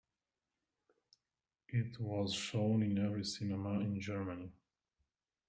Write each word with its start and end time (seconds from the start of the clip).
It 1.69 1.99
was 1.99 2.33
shown 2.33 2.81
in 2.81 2.97
every 3.05 3.23
cinema 3.23 3.81
in 3.81 4.01
Germany. 4.01 4.51